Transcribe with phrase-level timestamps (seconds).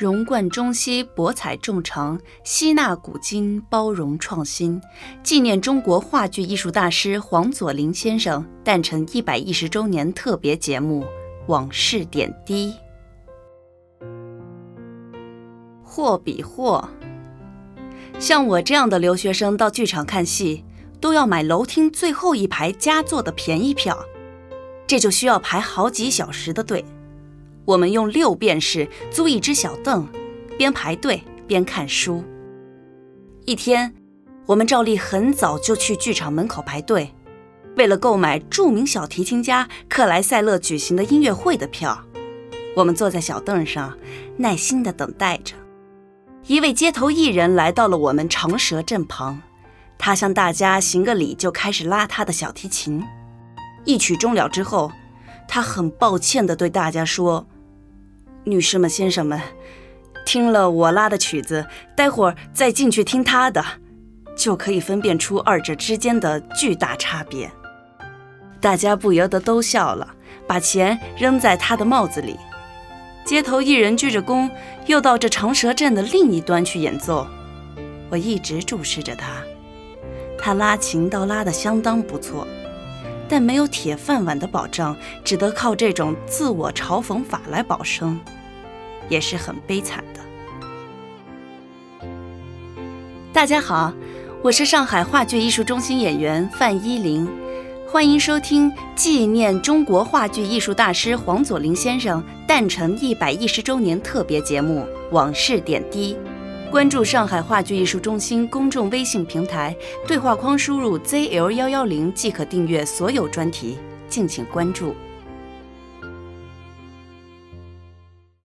[0.00, 4.80] 融贯中西，博采众长，吸纳古今，包容创新，
[5.22, 11.02] 纪念中国话剧艺术大师黄佐临先生诞辰一百一十周年特别节目
[11.48, 12.72] 《往事点滴》。
[15.84, 16.88] 货比货，
[18.18, 20.64] 像我这样的留学生到剧场看戏，
[20.98, 24.02] 都要买楼厅最后一排佳作的便宜票，
[24.86, 26.82] 这就需要排好几小时的队。
[27.64, 30.08] 我们用六便士租一只小凳，
[30.58, 32.24] 边排队边看书。
[33.44, 33.94] 一天，
[34.46, 37.14] 我们照例很早就去剧场门口排队，
[37.76, 42.04] 为了购买著名小提琴家克莱塞勒举行的音乐会的票。
[42.76, 43.96] 我们坐在小凳上，
[44.36, 45.54] 耐心地等待着。
[46.46, 49.40] 一位街头艺人来到了我们长蛇阵旁，
[49.98, 53.02] 他向大家行个礼，就开始拉他的小提琴。
[53.84, 54.90] 一曲终了之后，
[55.52, 57.44] 他很抱歉地对大家说。
[58.44, 59.40] 女士们、先生们，
[60.24, 63.62] 听了我拉的曲子，待会儿再进去听他的，
[64.36, 67.50] 就可以分辨出二者之间的巨大差别。
[68.60, 70.14] 大家不由得都笑了，
[70.46, 72.38] 把钱扔在他的帽子里。
[73.24, 74.48] 街头艺人鞠着躬，
[74.86, 77.26] 又到这长蛇阵的另一端去演奏。
[78.08, 79.42] 我一直注视着他，
[80.38, 82.46] 他拉琴倒拉得相当不错。
[83.30, 88.18] 但没有铁饭碗的保障，只得靠这种自我嘲讽法来保生，
[89.08, 90.20] 也是很悲惨的。
[93.32, 93.92] 大家好，
[94.42, 97.24] 我是上海话剧艺术中心演员范依林，
[97.86, 104.80] 欢迎收听纪念中国话剧艺术大师黄佐临先生诞辰一百一十周年特别节目
[105.12, 106.16] 《往事点滴》。
[106.70, 109.76] 关注上海话剧艺术中心公众微信平台，
[110.06, 113.76] 对话框输入 zl 幺幺零即可订阅所有专题，
[114.08, 114.94] 敬请关注。